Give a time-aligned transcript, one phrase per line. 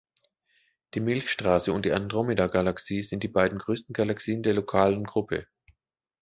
[0.95, 5.45] Die Milchstraße und die Andromedagalaxie sind die beiden größten Galaxien der Lokalen Gruppe.